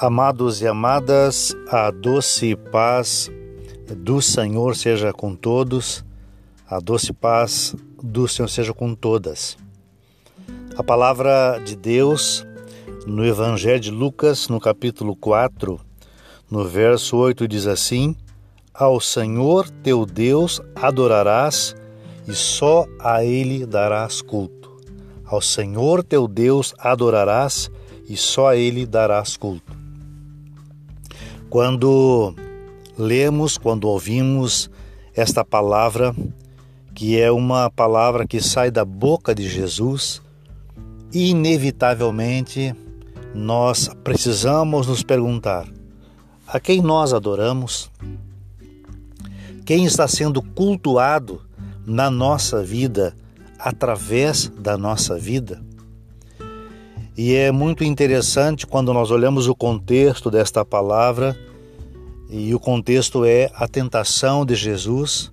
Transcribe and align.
Amados 0.00 0.62
e 0.62 0.66
amadas, 0.68 1.56
a 1.68 1.90
doce 1.90 2.54
paz 2.54 3.28
do 3.96 4.22
Senhor 4.22 4.76
seja 4.76 5.12
com 5.12 5.34
todos, 5.34 6.04
a 6.70 6.78
doce 6.78 7.12
paz 7.12 7.74
do 8.00 8.28
Senhor 8.28 8.46
seja 8.46 8.72
com 8.72 8.94
todas. 8.94 9.58
A 10.76 10.84
palavra 10.84 11.58
de 11.64 11.74
Deus 11.74 12.46
no 13.08 13.26
Evangelho 13.26 13.80
de 13.80 13.90
Lucas, 13.90 14.46
no 14.46 14.60
capítulo 14.60 15.16
4, 15.16 15.80
no 16.48 16.64
verso 16.64 17.16
8, 17.16 17.48
diz 17.48 17.66
assim: 17.66 18.14
Ao 18.72 19.00
Senhor 19.00 19.68
teu 19.82 20.06
Deus 20.06 20.60
adorarás 20.76 21.74
e 22.24 22.34
só 22.34 22.86
a 23.00 23.24
Ele 23.24 23.66
darás 23.66 24.22
culto. 24.22 24.76
Ao 25.24 25.40
Senhor 25.40 26.04
teu 26.04 26.28
Deus 26.28 26.72
adorarás 26.78 27.68
e 28.08 28.16
só 28.16 28.46
a 28.46 28.56
Ele 28.56 28.86
darás 28.86 29.36
culto. 29.36 29.77
Quando 31.50 32.34
lemos, 32.98 33.56
quando 33.56 33.88
ouvimos 33.88 34.70
esta 35.14 35.42
palavra, 35.42 36.14
que 36.94 37.18
é 37.18 37.30
uma 37.30 37.70
palavra 37.70 38.26
que 38.26 38.38
sai 38.38 38.70
da 38.70 38.84
boca 38.84 39.34
de 39.34 39.48
Jesus, 39.48 40.20
inevitavelmente 41.10 42.74
nós 43.34 43.88
precisamos 44.04 44.86
nos 44.88 45.02
perguntar: 45.02 45.66
a 46.46 46.60
quem 46.60 46.82
nós 46.82 47.14
adoramos? 47.14 47.90
Quem 49.64 49.86
está 49.86 50.06
sendo 50.06 50.42
cultuado 50.42 51.42
na 51.86 52.10
nossa 52.10 52.62
vida, 52.62 53.14
através 53.58 54.48
da 54.48 54.76
nossa 54.76 55.18
vida? 55.18 55.62
E 57.18 57.34
é 57.34 57.50
muito 57.50 57.82
interessante 57.82 58.64
quando 58.64 58.94
nós 58.94 59.10
olhamos 59.10 59.48
o 59.48 59.54
contexto 59.54 60.30
desta 60.30 60.64
palavra, 60.64 61.36
e 62.30 62.54
o 62.54 62.60
contexto 62.60 63.24
é 63.24 63.50
a 63.56 63.66
tentação 63.66 64.46
de 64.46 64.54
Jesus, 64.54 65.32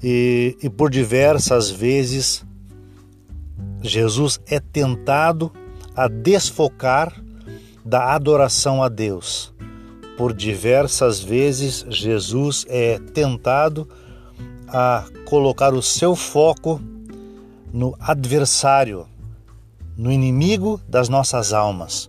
e, 0.00 0.56
e 0.62 0.70
por 0.70 0.88
diversas 0.88 1.72
vezes 1.72 2.46
Jesus 3.82 4.38
é 4.46 4.60
tentado 4.60 5.50
a 5.96 6.06
desfocar 6.06 7.12
da 7.84 8.14
adoração 8.14 8.80
a 8.80 8.88
Deus. 8.88 9.52
Por 10.16 10.32
diversas 10.32 11.20
vezes 11.20 11.84
Jesus 11.88 12.64
é 12.68 13.00
tentado 13.12 13.88
a 14.68 15.04
colocar 15.24 15.74
o 15.74 15.82
seu 15.82 16.14
foco 16.14 16.80
no 17.72 17.96
adversário, 17.98 19.04
no 19.98 20.12
inimigo 20.12 20.80
das 20.88 21.08
nossas 21.08 21.52
almas. 21.52 22.08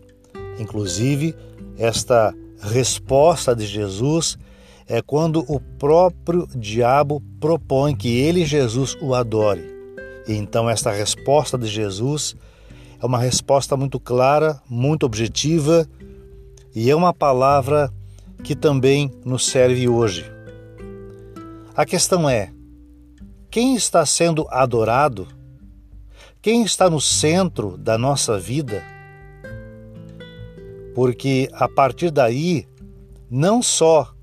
Inclusive, 0.60 1.36
esta 1.76 2.36
resposta 2.62 3.56
de 3.56 3.66
Jesus 3.66 4.38
é 4.88 5.02
quando 5.02 5.44
o 5.48 5.60
próprio 5.60 6.48
diabo 6.56 7.22
propõe 7.40 7.96
que 7.96 8.20
ele, 8.20 8.46
Jesus, 8.46 8.96
o 9.02 9.16
adore. 9.16 9.64
E 10.28 10.34
então, 10.34 10.70
esta 10.70 10.92
resposta 10.92 11.58
de 11.58 11.68
Jesus 11.68 12.36
é 13.02 13.06
uma 13.06 13.18
resposta 13.18 13.76
muito 13.76 14.00
clara, 14.00 14.62
muito 14.70 15.06
objetiva 15.06 15.88
e 16.76 16.92
é 16.92 16.96
uma 16.96 17.14
palavra 17.14 17.92
que 18.44 18.56
também 18.56 19.12
nos 19.26 19.48
serve 19.48 19.88
hoje. 19.88 20.30
A 21.76 21.86
questão 21.86 22.30
é: 22.30 22.52
quem 23.50 23.76
está 23.76 24.06
sendo 24.06 24.46
adorado 24.50 25.28
quem 26.42 26.64
está 26.64 26.90
no 26.90 27.02
centro 27.02 27.78
da 27.78 27.98
nossa 27.98 28.40
vida, 28.40 28.82
porque 30.96 31.50
a 31.52 31.68
partir 31.68 32.12
daí, 32.12 32.66
não 33.30 33.62
só 33.62 34.14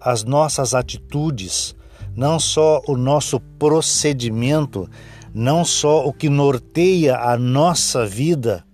as 0.00 0.24
nossas 0.24 0.72
atitudes, 0.72 1.76
não 2.16 2.40
só 2.40 2.80
o 2.88 2.96
nosso 2.96 3.38
procedimento, 3.58 4.88
não 5.34 5.62
só 5.62 6.06
o 6.06 6.12
que 6.12 6.30
norteia 6.30 7.18
a 7.18 7.36
nossa 7.36 8.06
vida 8.06 8.64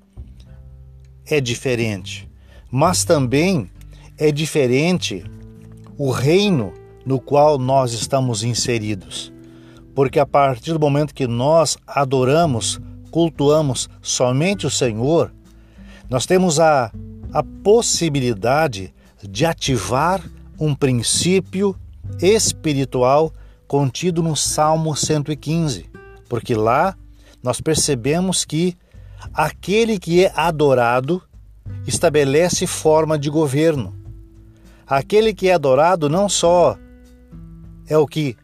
é 1.26 1.40
diferente, 1.40 2.30
mas 2.70 3.04
também 3.04 3.68
é 4.16 4.30
diferente 4.30 5.24
o 5.98 6.12
reino 6.12 6.72
no 7.04 7.20
qual 7.20 7.58
nós 7.58 7.92
estamos 7.92 8.44
inseridos 8.44 9.33
porque 9.94 10.18
a 10.18 10.26
partir 10.26 10.72
do 10.72 10.80
momento 10.80 11.14
que 11.14 11.26
nós 11.26 11.76
adoramos, 11.86 12.80
cultuamos 13.10 13.88
somente 14.02 14.66
o 14.66 14.70
Senhor, 14.70 15.32
nós 16.10 16.26
temos 16.26 16.58
a, 16.58 16.90
a 17.32 17.42
possibilidade 17.62 18.92
de 19.22 19.46
ativar 19.46 20.20
um 20.58 20.74
princípio 20.74 21.76
espiritual 22.20 23.32
contido 23.66 24.22
no 24.22 24.36
Salmo 24.36 24.94
115, 24.94 25.90
porque 26.28 26.54
lá 26.54 26.96
nós 27.42 27.60
percebemos 27.60 28.44
que 28.44 28.76
aquele 29.32 29.98
que 29.98 30.24
é 30.24 30.32
adorado 30.34 31.22
estabelece 31.86 32.66
forma 32.66 33.18
de 33.18 33.30
governo. 33.30 33.94
Aquele 34.86 35.32
que 35.32 35.48
é 35.48 35.54
adorado 35.54 36.08
não 36.08 36.28
só 36.28 36.76
é 37.88 37.96
o 37.96 38.06
que 38.06 38.36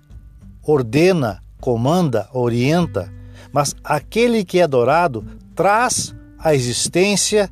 ordena, 0.70 1.42
comanda, 1.60 2.28
orienta, 2.32 3.12
mas 3.52 3.74
aquele 3.82 4.44
que 4.44 4.60
é 4.60 4.62
adorado 4.62 5.24
traz 5.54 6.14
à 6.38 6.54
existência 6.54 7.50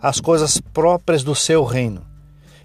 as 0.00 0.20
coisas 0.20 0.60
próprias 0.60 1.22
do 1.22 1.34
seu 1.34 1.64
reino. 1.64 2.02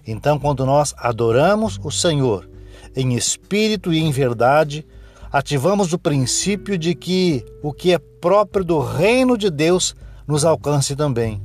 Então, 0.06 0.38
quando 0.38 0.64
nós 0.66 0.94
adoramos 0.96 1.78
o 1.82 1.90
Senhor 1.90 2.48
em 2.96 3.14
espírito 3.14 3.92
e 3.92 3.98
em 3.98 4.10
verdade, 4.10 4.86
ativamos 5.30 5.92
o 5.92 5.98
princípio 5.98 6.76
de 6.76 6.94
que 6.94 7.44
o 7.62 7.72
que 7.72 7.92
é 7.92 7.98
próprio 7.98 8.64
do 8.64 8.80
reino 8.80 9.36
de 9.36 9.50
Deus 9.50 9.94
nos 10.26 10.44
alcance 10.44 10.96
também. 10.96 11.40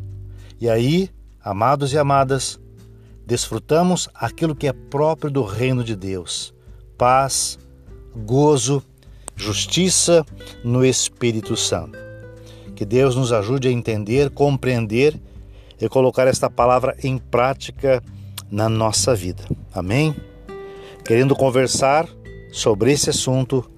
E 0.59 0.69
aí, 0.69 1.09
amados 1.43 1.93
e 1.93 1.97
amadas, 1.97 2.59
desfrutamos 3.25 4.09
aquilo 4.13 4.55
que 4.55 4.67
é 4.67 4.73
próprio 4.73 5.29
do 5.29 5.43
reino 5.43 5.83
de 5.83 5.95
Deus: 5.95 6.53
paz, 6.97 7.57
gozo, 8.17 8.83
justiça 9.35 10.25
no 10.63 10.83
Espírito 10.85 11.55
Santo. 11.55 11.97
Que 12.75 12.85
Deus 12.85 13.15
nos 13.15 13.31
ajude 13.31 13.67
a 13.67 13.71
entender, 13.71 14.29
compreender 14.29 15.19
e 15.79 15.87
colocar 15.87 16.27
esta 16.27 16.49
palavra 16.49 16.95
em 17.03 17.17
prática 17.17 18.03
na 18.51 18.67
nossa 18.67 19.15
vida. 19.15 19.43
Amém? 19.73 20.15
Querendo 21.05 21.35
conversar 21.35 22.07
sobre 22.51 22.91
esse 22.91 23.09
assunto, 23.09 23.69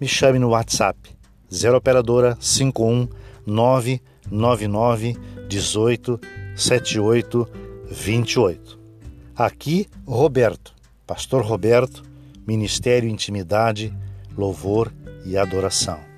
me 0.00 0.08
chame 0.08 0.38
no 0.38 0.50
WhatsApp 0.50 0.98
0 1.52 1.76
operadora 1.76 2.36
51 2.40 3.08
999 3.46 5.16
18 5.48 6.20
78 6.56 7.48
28. 7.90 8.78
Aqui 9.36 9.86
Roberto, 10.06 10.74
pastor 11.06 11.44
Roberto 11.44 12.13
Ministério 12.46 13.08
Intimidade, 13.08 13.92
Louvor 14.36 14.92
e 15.24 15.36
Adoração. 15.36 16.13